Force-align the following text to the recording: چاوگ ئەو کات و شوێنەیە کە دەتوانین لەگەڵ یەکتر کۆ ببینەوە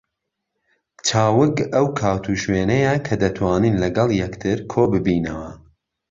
چاوگ 1.07 1.55
ئەو 1.73 1.87
کات 1.99 2.23
و 2.29 2.39
شوێنەیە 2.41 2.93
کە 3.05 3.15
دەتوانین 3.23 3.75
لەگەڵ 3.83 4.09
یەکتر 4.21 4.57
کۆ 4.71 4.83
ببینەوە 4.93 5.51